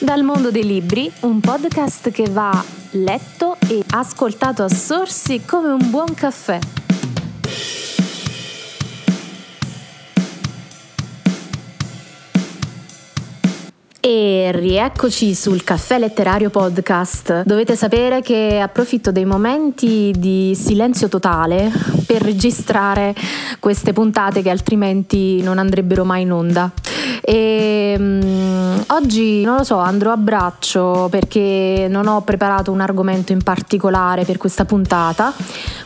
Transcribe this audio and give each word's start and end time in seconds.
Dal 0.00 0.22
mondo 0.22 0.52
dei 0.52 0.64
libri, 0.64 1.10
un 1.22 1.40
podcast 1.40 2.12
che 2.12 2.28
va 2.30 2.64
letto 2.92 3.56
e 3.66 3.82
ascoltato 3.90 4.62
a 4.62 4.68
sorsi 4.68 5.42
come 5.44 5.70
un 5.70 5.90
buon 5.90 6.14
caffè. 6.14 6.60
E 14.00 14.50
rieccoci 14.54 15.34
sul 15.34 15.64
Caffè 15.64 15.98
Letterario 15.98 16.48
Podcast. 16.48 17.42
Dovete 17.42 17.74
sapere 17.74 18.22
che 18.22 18.60
approfitto 18.60 19.10
dei 19.10 19.24
momenti 19.24 20.14
di 20.16 20.54
silenzio 20.54 21.08
totale 21.08 21.72
per 22.06 22.22
registrare 22.22 23.14
queste 23.58 23.92
puntate 23.92 24.42
che 24.42 24.50
altrimenti 24.50 25.42
non 25.42 25.58
andrebbero 25.58 26.04
mai 26.04 26.22
in 26.22 26.32
onda. 26.32 26.70
E 27.20 27.96
um, 27.98 28.27
oggi 28.88 29.42
non 29.42 29.56
lo 29.56 29.64
so, 29.64 29.76
andrò 29.76 30.12
a 30.12 30.16
braccio 30.16 31.08
perché 31.10 31.86
non 31.90 32.06
ho 32.06 32.22
preparato 32.22 32.72
un 32.72 32.80
argomento 32.80 33.32
in 33.32 33.42
particolare 33.42 34.24
per 34.24 34.38
questa 34.38 34.64
puntata, 34.64 35.32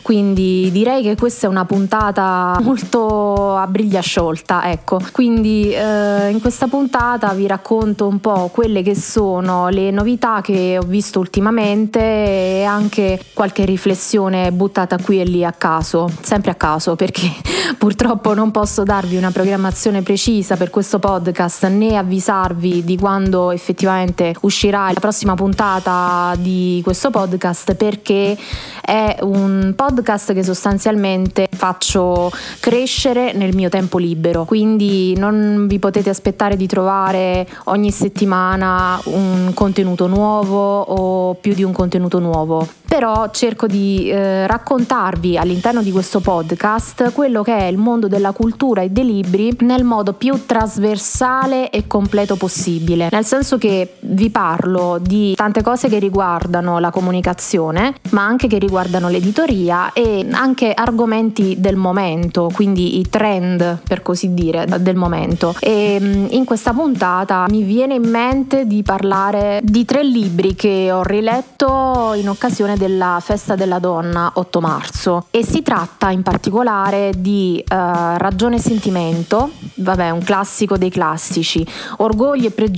quindi 0.01 0.69
direi 0.71 1.01
che 1.01 1.15
questa 1.15 1.47
è 1.47 1.49
una 1.49 1.65
puntata 1.65 2.57
molto 2.61 3.55
a 3.55 3.67
briglia 3.67 4.01
sciolta, 4.01 4.69
ecco. 4.69 4.99
Quindi 5.11 5.73
eh, 5.73 6.29
in 6.29 6.39
questa 6.41 6.67
puntata 6.67 7.33
vi 7.33 7.47
racconto 7.47 8.07
un 8.07 8.19
po' 8.19 8.49
quelle 8.53 8.81
che 8.81 8.95
sono 8.95 9.69
le 9.69 9.91
novità 9.91 10.41
che 10.41 10.77
ho 10.77 10.85
visto 10.85 11.19
ultimamente 11.19 11.99
e 11.99 12.63
anche 12.63 13.19
qualche 13.33 13.65
riflessione 13.65 14.51
buttata 14.51 14.97
qui 14.97 15.19
e 15.19 15.25
lì 15.25 15.43
a 15.43 15.51
caso, 15.51 16.09
sempre 16.21 16.51
a 16.51 16.55
caso 16.55 16.95
perché 16.95 17.29
purtroppo 17.77 18.33
non 18.33 18.51
posso 18.51 18.83
darvi 18.83 19.15
una 19.15 19.31
programmazione 19.31 20.01
precisa 20.01 20.55
per 20.55 20.69
questo 20.69 20.99
podcast 20.99 21.67
né 21.67 21.97
avvisarvi 21.97 22.83
di 22.83 22.92
quando 22.97 23.51
effettivamente 23.51 24.33
uscirà 24.41 24.91
la 24.91 24.99
prossima 24.99 25.35
puntata 25.35 26.35
di 26.37 26.81
questo 26.83 27.09
podcast 27.09 27.75
perché 27.75 28.37
è 28.81 29.17
un 29.21 29.73
podcast 29.75 30.33
che 30.33 30.43
sostanzialmente 30.43 31.47
faccio 31.51 32.31
crescere 32.59 33.33
nel 33.33 33.55
mio 33.55 33.69
tempo 33.69 33.97
libero, 33.97 34.45
quindi 34.45 35.15
non 35.15 35.67
vi 35.67 35.79
potete 35.79 36.09
aspettare 36.09 36.55
di 36.55 36.67
trovare 36.67 37.47
ogni 37.65 37.91
settimana 37.91 38.99
un 39.05 39.51
contenuto 39.53 40.07
nuovo 40.07 40.81
o 40.81 41.33
più 41.35 41.53
di 41.53 41.63
un 41.63 41.71
contenuto 41.71 42.19
nuovo. 42.19 42.67
Però 42.85 43.31
cerco 43.31 43.65
di 43.65 44.09
eh, 44.11 44.45
raccontarvi 44.45 45.35
all'interno 45.35 45.81
di 45.81 45.91
questo 45.91 46.19
podcast 46.19 47.11
quello 47.11 47.41
che 47.41 47.57
è 47.57 47.63
il 47.63 47.77
mondo 47.77 48.07
della 48.07 48.33
cultura 48.33 48.81
e 48.81 48.89
dei 48.89 49.05
libri 49.05 49.55
nel 49.61 49.83
modo 49.83 50.13
più 50.13 50.45
trasversale 50.45 51.71
e 51.71 51.87
completo 51.87 52.35
possibile. 52.35 52.82
Nel 53.11 53.25
senso 53.25 53.57
che 53.57 53.95
vi 54.01 54.29
parlo 54.29 54.99
di 55.01 55.33
tante 55.35 55.61
cose 55.61 55.87
che 55.87 55.99
riguardano 55.99 56.79
la 56.79 56.91
comunicazione, 56.91 57.95
ma 58.09 58.25
anche 58.25 58.47
che 58.47 58.57
riguardano 58.57 59.09
l'editoria 59.09 59.93
e 59.93 60.27
anche 60.31 60.73
argomenti 60.73 61.55
del 61.59 61.77
momento, 61.77 62.51
quindi 62.53 62.99
i 62.99 63.09
trend 63.09 63.79
per 63.87 64.01
così 64.01 64.33
dire 64.33 64.65
del 64.79 64.95
momento. 64.95 65.55
E 65.59 65.97
mm, 65.99 66.25
in 66.31 66.43
questa 66.43 66.73
puntata 66.73 67.45
mi 67.49 67.63
viene 67.63 67.95
in 67.95 68.09
mente 68.09 68.67
di 68.67 68.83
parlare 68.83 69.61
di 69.63 69.85
tre 69.85 70.03
libri 70.03 70.55
che 70.55 70.91
ho 70.91 71.03
riletto 71.03 72.13
in 72.15 72.27
occasione 72.27 72.75
della 72.75 73.19
festa 73.21 73.55
della 73.55 73.79
donna 73.79 74.31
8 74.35 74.59
marzo 74.59 75.25
e 75.31 75.43
si 75.45 75.61
tratta 75.61 76.09
in 76.09 76.21
particolare 76.21 77.13
di 77.17 77.63
uh, 77.63 77.75
Ragione 78.17 78.57
e 78.57 78.59
sentimento, 78.59 79.51
vabbè 79.75 80.09
un 80.09 80.21
classico 80.23 80.77
dei 80.77 80.89
classici, 80.89 81.65
Orgoglio 81.97 82.47
e 82.47 82.51
pregiudizio 82.51 82.71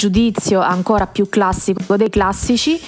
ancora 0.60 1.08
più 1.08 1.30
classico 1.30 1.98
dei 1.98 2.10
classici 2.10 2.80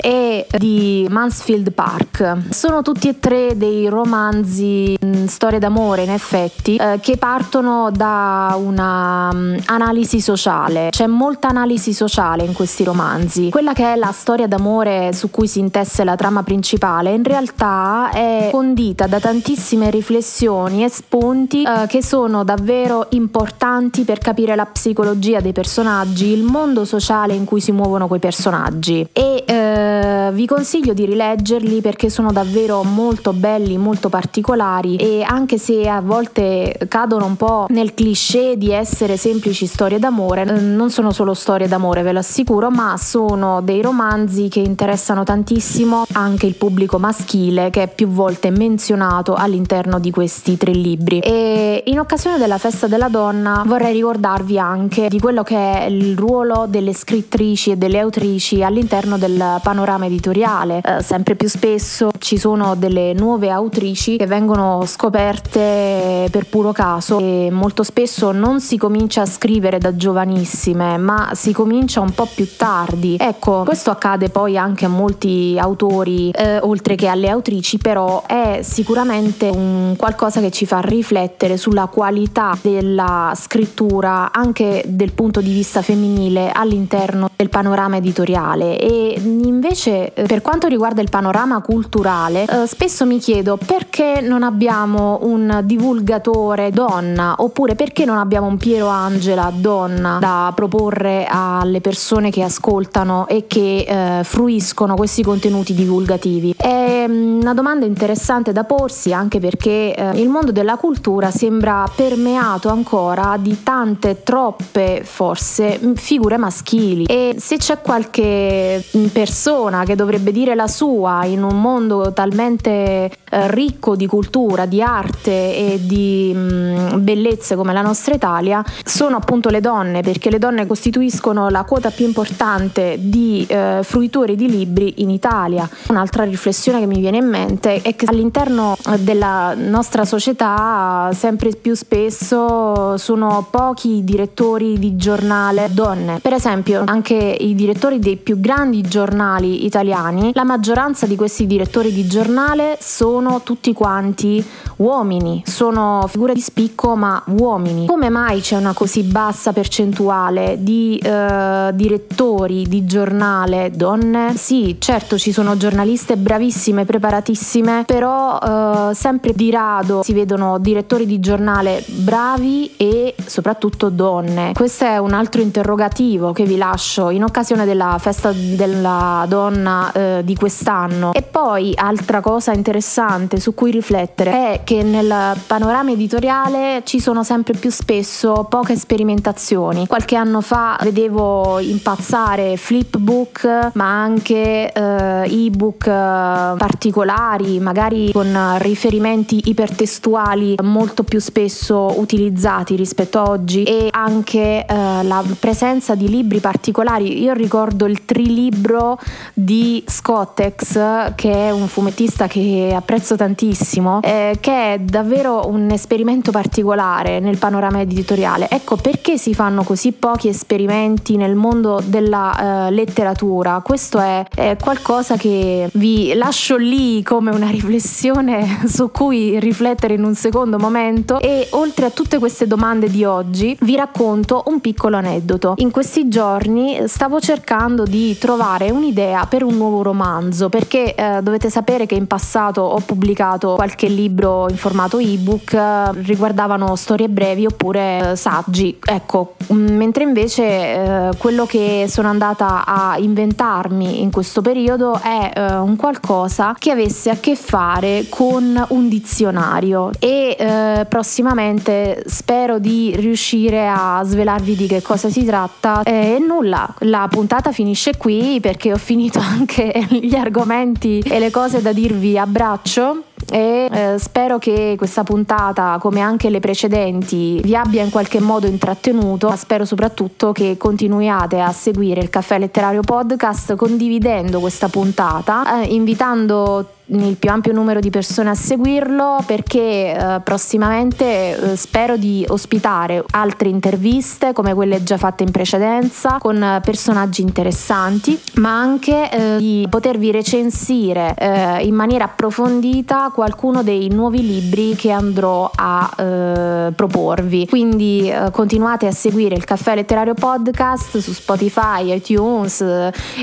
e 0.00 0.46
di 0.58 1.06
Mansfield 1.10 1.72
Park. 1.72 2.36
Sono 2.50 2.82
tutti 2.82 3.08
e 3.08 3.18
tre 3.18 3.56
dei 3.56 3.88
romanzi, 3.88 4.96
mm, 5.04 5.24
storie 5.26 5.58
d'amore 5.58 6.02
in 6.02 6.10
effetti, 6.10 6.76
eh, 6.76 6.98
che 7.00 7.16
partono 7.16 7.90
da 7.90 8.56
una 8.58 9.30
um, 9.32 9.56
analisi 9.66 10.20
sociale. 10.20 10.90
C'è 10.90 11.06
molta 11.06 11.48
analisi 11.48 11.92
sociale 11.92 12.44
in 12.44 12.52
questi 12.52 12.84
romanzi. 12.84 13.50
Quella 13.50 13.72
che 13.72 13.92
è 13.92 13.96
la 13.96 14.12
storia 14.12 14.46
d'amore 14.46 15.12
su 15.12 15.30
cui 15.30 15.48
si 15.48 15.58
intesse 15.58 16.04
la 16.04 16.16
trama 16.16 16.42
principale 16.42 17.12
in 17.12 17.24
realtà 17.24 18.10
è 18.12 18.48
condita 18.50 19.06
da 19.06 19.20
tantissime 19.20 19.90
riflessioni 19.90 20.84
e 20.84 20.88
spunti 20.88 21.62
eh, 21.62 21.86
che 21.86 22.02
sono 22.02 22.44
davvero 22.44 23.06
importanti 23.10 24.04
per 24.04 24.18
capire 24.18 24.54
la 24.54 24.66
psicologia 24.66 25.40
dei 25.40 25.52
personaggi, 25.52 26.26
il 26.26 26.42
sociale 26.84 27.34
in 27.34 27.44
cui 27.44 27.60
si 27.60 27.72
muovono 27.72 28.06
quei 28.06 28.20
personaggi. 28.20 29.06
E 29.12 29.44
eh, 29.46 30.30
vi 30.32 30.46
consiglio 30.46 30.92
di 30.92 31.04
rileggerli 31.04 31.80
perché 31.80 32.10
sono 32.10 32.32
davvero 32.32 32.82
molto 32.82 33.32
belli, 33.32 33.76
molto 33.78 34.08
particolari 34.08 34.96
e 34.96 35.22
anche 35.22 35.58
se 35.58 35.88
a 35.88 36.00
volte 36.00 36.76
cadono 36.88 37.26
un 37.26 37.36
po' 37.36 37.66
nel 37.68 37.94
cliché 37.94 38.56
di 38.56 38.70
essere 38.70 39.16
semplici 39.16 39.66
storie 39.66 39.98
d'amore, 39.98 40.42
eh, 40.42 40.60
non 40.60 40.90
sono 40.90 41.12
solo 41.12 41.34
storie 41.34 41.68
d'amore, 41.68 42.02
ve 42.02 42.12
lo 42.12 42.18
assicuro, 42.20 42.70
ma 42.70 42.96
sono 42.96 43.60
dei 43.60 43.82
romanzi 43.82 44.48
che 44.48 44.60
interessano 44.60 45.24
tantissimo 45.24 46.04
anche 46.12 46.46
il 46.46 46.54
pubblico 46.54 46.98
maschile 46.98 47.70
che 47.70 47.84
è 47.84 47.88
più 47.92 48.08
volte 48.08 48.50
menzionato 48.50 49.34
all'interno 49.34 49.98
di 49.98 50.10
questi 50.10 50.56
tre 50.56 50.72
libri. 50.72 51.20
E 51.20 51.82
in 51.86 51.98
occasione 51.98 52.38
della 52.38 52.58
festa 52.58 52.86
della 52.86 53.08
donna 53.08 53.62
vorrei 53.66 53.92
ricordarvi 53.92 54.58
anche 54.58 55.08
di 55.08 55.18
quello 55.20 55.42
che 55.42 55.56
è 55.56 55.84
il 55.84 56.16
ruolo 56.16 56.45
delle 56.68 56.92
scrittrici 56.92 57.72
e 57.72 57.76
delle 57.76 57.98
autrici 57.98 58.62
all'interno 58.62 59.18
del 59.18 59.58
panorama 59.62 60.06
editoriale. 60.06 60.80
Eh, 60.82 61.02
sempre 61.02 61.34
più 61.34 61.48
spesso 61.48 62.10
ci 62.18 62.38
sono 62.38 62.76
delle 62.76 63.12
nuove 63.14 63.50
autrici 63.50 64.16
che 64.16 64.26
vengono 64.26 64.84
scoperte 64.86 66.28
per 66.30 66.46
puro 66.46 66.70
caso 66.72 67.18
e 67.18 67.48
molto 67.50 67.82
spesso 67.82 68.30
non 68.30 68.60
si 68.60 68.76
comincia 68.76 69.22
a 69.22 69.26
scrivere 69.26 69.78
da 69.78 69.96
giovanissime, 69.96 70.96
ma 70.98 71.30
si 71.34 71.52
comincia 71.52 72.00
un 72.00 72.12
po' 72.12 72.28
più 72.32 72.46
tardi. 72.56 73.16
Ecco, 73.18 73.62
questo 73.64 73.90
accade 73.90 74.28
poi 74.28 74.56
anche 74.56 74.84
a 74.84 74.88
molti 74.88 75.56
autori, 75.58 76.30
eh, 76.30 76.58
oltre 76.60 76.94
che 76.94 77.08
alle 77.08 77.28
autrici, 77.28 77.78
però 77.78 78.24
è 78.26 78.60
sicuramente 78.62 79.48
un 79.48 79.94
qualcosa 79.96 80.40
che 80.40 80.52
ci 80.52 80.66
fa 80.66 80.78
riflettere 80.80 81.56
sulla 81.56 81.86
qualità 81.86 82.56
della 82.60 83.32
scrittura 83.34 84.30
anche 84.32 84.84
del 84.86 85.12
punto 85.12 85.40
di 85.40 85.52
vista 85.52 85.82
femminile 85.82 86.35
all'interno 86.52 87.28
del 87.34 87.48
panorama 87.48 87.96
editoriale. 87.96 88.78
E 88.78 89.20
invece 89.20 90.12
eh, 90.14 90.22
per 90.24 90.42
quanto 90.42 90.66
riguarda 90.66 91.00
il 91.00 91.10
panorama 91.10 91.60
culturale 91.60 92.44
eh, 92.44 92.66
spesso 92.66 93.06
mi 93.06 93.18
chiedo 93.18 93.58
perché 93.64 94.20
non 94.20 94.42
abbiamo 94.42 95.18
un 95.22 95.60
divulgatore 95.64 96.70
donna 96.70 97.34
oppure 97.38 97.74
perché 97.74 98.04
non 98.04 98.18
abbiamo 98.18 98.46
un 98.46 98.56
Piero 98.56 98.88
Angela 98.88 99.52
donna 99.54 100.18
da 100.20 100.52
proporre 100.54 101.26
alle 101.28 101.80
persone 101.80 102.30
che 102.30 102.42
ascoltano 102.42 103.26
e 103.28 103.46
che 103.46 103.86
eh, 103.86 104.24
fruiscono 104.24 104.94
questi 104.94 105.22
contenuti 105.22 105.74
divulgativi. 105.74 106.54
È 106.56 107.06
mm, 107.08 107.40
una 107.40 107.54
domanda 107.54 107.86
interessante 107.86 108.52
da 108.52 108.64
porsi 108.64 109.12
anche 109.12 109.40
perché 109.40 109.94
eh, 109.94 110.20
il 110.20 110.28
mondo 110.28 110.52
della 110.52 110.76
cultura 110.76 111.30
sembra 111.30 111.84
permeato 111.94 112.68
ancora 112.68 113.36
di 113.40 113.62
tante 113.62 114.22
troppe 114.22 115.02
forse 115.04 115.78
figure 115.94 116.15
maschili 116.38 117.04
e 117.04 117.36
se 117.38 117.56
c'è 117.56 117.80
qualche 117.80 118.84
persona 119.12 119.84
che 119.84 119.94
dovrebbe 119.94 120.32
dire 120.32 120.54
la 120.54 120.66
sua 120.66 121.24
in 121.24 121.42
un 121.42 121.60
mondo 121.60 122.12
talmente 122.12 123.10
eh, 123.28 123.50
ricco 123.52 123.96
di 123.96 124.06
cultura, 124.06 124.66
di 124.66 124.80
arte 124.80 125.30
e 125.30 125.80
di 125.82 126.32
mh, 126.32 127.02
bellezze 127.02 127.56
come 127.56 127.72
la 127.72 127.82
nostra 127.82 128.14
Italia, 128.14 128.64
sono 128.84 129.16
appunto 129.16 129.48
le 129.48 129.60
donne, 129.60 130.02
perché 130.02 130.30
le 130.30 130.38
donne 130.38 130.66
costituiscono 130.66 131.48
la 131.48 131.64
quota 131.64 131.90
più 131.90 132.06
importante 132.06 132.96
di 133.00 133.44
eh, 133.48 133.80
fruitori 133.82 134.36
di 134.36 134.48
libri 134.48 134.94
in 135.02 135.10
Italia. 135.10 135.68
Un'altra 135.88 136.24
riflessione 136.24 136.80
che 136.80 136.86
mi 136.86 137.00
viene 137.00 137.18
in 137.18 137.28
mente 137.28 137.82
è 137.82 137.96
che 137.96 138.06
all'interno 138.08 138.76
della 139.00 139.54
nostra 139.56 140.04
società 140.04 141.10
sempre 141.12 141.50
più 141.50 141.74
spesso 141.74 142.96
sono 142.96 143.46
pochi 143.50 144.04
direttori 144.04 144.78
di 144.78 144.96
giornale 144.96 145.68
donne. 145.72 146.05
Per 146.20 146.32
esempio, 146.32 146.82
anche 146.86 147.14
i 147.14 147.54
direttori 147.54 147.98
dei 147.98 148.16
più 148.16 148.40
grandi 148.40 148.82
giornali 148.82 149.64
italiani, 149.64 150.30
la 150.34 150.44
maggioranza 150.44 151.06
di 151.06 151.16
questi 151.16 151.46
direttori 151.46 151.92
di 151.92 152.06
giornale 152.06 152.78
sono 152.80 153.42
tutti 153.42 153.72
quanti 153.72 154.44
uomini, 154.76 155.42
sono 155.44 156.06
figure 156.08 156.34
di 156.34 156.40
spicco 156.40 156.96
ma 156.96 157.22
uomini. 157.26 157.86
Come 157.86 158.08
mai 158.08 158.40
c'è 158.40 158.56
una 158.56 158.72
così 158.72 159.02
bassa 159.02 159.52
percentuale 159.52 160.58
di 160.60 160.98
eh, 161.02 161.70
direttori 161.74 162.66
di 162.68 162.84
giornale 162.84 163.70
donne? 163.74 164.34
Sì, 164.36 164.76
certo 164.78 165.18
ci 165.18 165.32
sono 165.32 165.56
giornaliste 165.56 166.16
bravissime, 166.16 166.84
preparatissime, 166.84 167.84
però 167.86 168.38
eh, 168.38 168.94
sempre 168.94 169.32
di 169.32 169.50
rado 169.50 170.02
si 170.02 170.12
vedono 170.12 170.58
direttori 170.58 171.06
di 171.06 171.20
giornale 171.20 171.84
bravi 171.86 172.74
e 172.76 173.14
soprattutto 173.24 173.88
donne. 173.88 174.52
Questo 174.54 174.84
è 174.84 174.98
un 174.98 175.12
altro 175.12 175.40
interrogativo 175.40 175.94
che 176.32 176.44
vi 176.44 176.58
lascio 176.58 177.08
in 177.08 177.24
occasione 177.24 177.64
della 177.64 177.96
festa 177.98 178.30
della 178.30 179.24
donna 179.26 179.90
eh, 179.92 180.20
di 180.24 180.34
quest'anno. 180.34 181.14
E 181.14 181.22
poi 181.22 181.72
altra 181.74 182.20
cosa 182.20 182.52
interessante 182.52 183.40
su 183.40 183.54
cui 183.54 183.70
riflettere 183.70 184.52
è 184.52 184.60
che 184.62 184.82
nel 184.82 185.36
panorama 185.46 185.92
editoriale 185.92 186.82
ci 186.84 187.00
sono 187.00 187.24
sempre 187.24 187.54
più 187.54 187.70
spesso 187.70 188.46
poche 188.48 188.76
sperimentazioni. 188.76 189.86
Qualche 189.86 190.16
anno 190.16 190.42
fa 190.42 190.78
vedevo 190.82 191.58
impazzare 191.60 192.58
flipbook, 192.58 193.70
ma 193.72 194.02
anche 194.02 194.70
eh, 194.70 195.46
ebook 195.46 195.86
eh, 195.86 196.54
particolari, 196.58 197.58
magari 197.58 198.12
con 198.12 198.56
riferimenti 198.58 199.40
ipertestuali 199.46 200.56
molto 200.62 201.04
più 201.04 201.20
spesso 201.20 201.98
utilizzati 201.98 202.76
rispetto 202.76 203.18
a 203.18 203.30
oggi 203.30 203.62
e 203.62 203.88
anche 203.90 204.66
eh, 204.66 205.02
la 205.02 205.24
presenza 205.38 205.85
di 205.94 206.08
libri 206.08 206.40
particolari. 206.40 207.22
Io 207.22 207.32
ricordo 207.32 207.86
il 207.86 208.04
trilibro 208.04 208.98
di 209.32 209.82
Scottex, 209.86 211.14
che 211.14 211.32
è 211.32 211.50
un 211.50 211.68
fumettista 211.68 212.26
che 212.26 212.72
apprezzo 212.74 213.16
tantissimo, 213.16 214.00
eh, 214.02 214.38
che 214.40 214.74
è 214.74 214.78
davvero 214.78 215.46
un 215.46 215.70
esperimento 215.70 216.30
particolare 216.30 217.20
nel 217.20 217.38
panorama 217.38 217.80
editoriale. 217.80 218.48
Ecco 218.48 218.76
perché 218.76 219.18
si 219.18 219.34
fanno 219.34 219.62
così 219.62 219.92
pochi 219.92 220.28
esperimenti 220.28 221.16
nel 221.16 221.34
mondo 221.34 221.82
della 221.84 222.66
uh, 222.68 222.72
letteratura. 222.72 223.60
Questo 223.62 223.98
è, 223.98 224.24
è, 224.34 224.56
qualcosa 224.60 225.16
che 225.16 225.68
vi 225.74 226.14
lascio 226.14 226.56
lì 226.56 227.02
come 227.02 227.30
una 227.30 227.48
riflessione 227.48 228.62
su 228.66 228.90
cui 228.90 229.38
riflettere 229.40 229.94
in 229.94 230.04
un 230.04 230.14
secondo 230.14 230.58
momento 230.58 231.20
e 231.20 231.48
oltre 231.50 231.86
a 231.86 231.90
tutte 231.90 232.18
queste 232.18 232.46
domande 232.46 232.88
di 232.88 233.04
oggi 233.04 233.56
vi 233.60 233.76
racconto 233.76 234.44
un 234.46 234.60
piccolo 234.60 234.96
aneddoto. 234.96 235.54
In 235.56 235.70
questi 235.76 236.08
giorni 236.08 236.88
stavo 236.88 237.20
cercando 237.20 237.82
di 237.82 238.16
trovare 238.16 238.70
un'idea 238.70 239.26
per 239.26 239.42
un 239.42 239.58
nuovo 239.58 239.82
romanzo 239.82 240.48
perché 240.48 240.94
eh, 240.94 241.20
dovete 241.20 241.50
sapere 241.50 241.84
che 241.84 241.94
in 241.94 242.06
passato 242.06 242.62
ho 242.62 242.80
pubblicato 242.80 243.56
qualche 243.56 243.86
libro 243.86 244.48
in 244.48 244.56
formato 244.56 244.98
ebook 244.98 245.52
eh, 245.52 245.92
riguardavano 246.00 246.76
storie 246.76 247.10
brevi 247.10 247.44
oppure 247.44 248.12
eh, 248.12 248.16
saggi. 248.16 248.78
Ecco, 248.82 249.34
mm, 249.52 249.76
mentre 249.76 250.04
invece 250.04 250.44
eh, 250.44 251.10
quello 251.18 251.44
che 251.44 251.84
sono 251.90 252.08
andata 252.08 252.64
a 252.64 252.96
inventarmi 252.96 254.00
in 254.00 254.10
questo 254.10 254.40
periodo 254.40 254.98
è 254.98 255.30
eh, 255.34 255.56
un 255.56 255.76
qualcosa 255.76 256.54
che 256.58 256.70
avesse 256.70 257.10
a 257.10 257.16
che 257.20 257.36
fare 257.36 258.06
con 258.08 258.64
un 258.68 258.88
dizionario 258.88 259.90
e 259.98 260.36
eh, 260.38 260.86
prossimamente 260.88 262.02
spero 262.06 262.58
di 262.58 262.96
riuscire 262.96 263.68
a 263.68 264.00
svelarvi 264.02 264.56
di 264.56 264.66
che 264.66 264.80
cosa 264.80 265.10
si 265.10 265.22
tratta 265.22 265.64
e 265.82 266.18
nulla, 266.18 266.72
la 266.80 267.06
puntata 267.10 267.52
finisce 267.52 267.96
qui 267.96 268.38
perché 268.40 268.72
ho 268.72 268.78
finito 268.78 269.18
anche 269.22 269.86
gli 269.90 270.14
argomenti 270.14 271.00
e 271.00 271.18
le 271.18 271.30
cose 271.30 271.62
da 271.62 271.72
dirvi 271.72 272.18
a 272.18 272.26
braccio 272.26 273.02
e 273.30 273.68
eh, 273.70 273.98
spero 273.98 274.38
che 274.38 274.74
questa 274.76 275.02
puntata, 275.02 275.78
come 275.80 276.00
anche 276.00 276.30
le 276.30 276.38
precedenti, 276.38 277.40
vi 277.42 277.56
abbia 277.56 277.82
in 277.82 277.90
qualche 277.90 278.20
modo 278.20 278.46
intrattenuto. 278.46 279.34
Spero 279.36 279.64
soprattutto 279.64 280.32
che 280.32 280.56
continuiate 280.56 281.40
a 281.40 281.50
seguire 281.52 282.00
il 282.00 282.10
Caffè 282.10 282.38
Letterario 282.38 282.82
Podcast 282.82 283.56
condividendo 283.56 284.38
questa 284.38 284.68
puntata, 284.68 285.62
eh, 285.62 285.74
invitando 285.74 286.75
il 286.88 287.16
più 287.16 287.30
ampio 287.30 287.52
numero 287.52 287.80
di 287.80 287.90
persone 287.90 288.30
a 288.30 288.34
seguirlo 288.34 289.24
perché 289.26 289.94
eh, 289.94 290.20
prossimamente 290.22 291.52
eh, 291.52 291.56
spero 291.56 291.96
di 291.96 292.24
ospitare 292.28 293.02
altre 293.10 293.48
interviste 293.48 294.32
come 294.32 294.54
quelle 294.54 294.82
già 294.82 294.96
fatte 294.96 295.24
in 295.24 295.30
precedenza 295.30 296.18
con 296.20 296.60
personaggi 296.62 297.22
interessanti 297.22 298.18
ma 298.34 298.58
anche 298.58 299.10
eh, 299.10 299.36
di 299.38 299.66
potervi 299.68 300.12
recensire 300.12 301.14
eh, 301.18 301.64
in 301.64 301.74
maniera 301.74 302.04
approfondita 302.04 303.10
qualcuno 303.12 303.62
dei 303.62 303.88
nuovi 303.88 304.24
libri 304.24 304.74
che 304.76 304.90
andrò 304.90 305.50
a 305.54 305.90
eh, 305.96 306.72
proporvi. 306.74 307.46
Quindi 307.48 308.10
eh, 308.10 308.30
continuate 308.30 308.86
a 308.86 308.92
seguire 308.92 309.34
il 309.34 309.44
caffè 309.44 309.74
letterario 309.74 310.14
podcast 310.14 310.98
su 310.98 311.12
Spotify, 311.12 311.94
iTunes 311.94 312.64